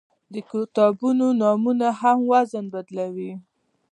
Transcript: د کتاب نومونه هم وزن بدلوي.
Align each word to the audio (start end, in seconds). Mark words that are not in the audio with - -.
د 0.33 0.35
کتاب 0.49 0.95
نومونه 1.19 1.87
هم 1.99 2.17
وزن 2.31 2.65
بدلوي. 2.73 3.33